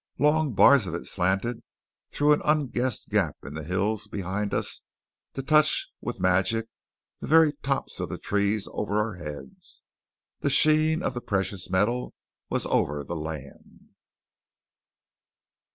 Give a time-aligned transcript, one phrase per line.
[0.17, 1.61] Long bars of it slanted
[2.09, 4.81] through an unguessed gap in the hills behind us
[5.35, 6.65] to touch with magic
[7.19, 9.83] the very tops of the trees over our heads.
[10.39, 12.15] The sheen of the precious metal
[12.49, 13.89] was over the land.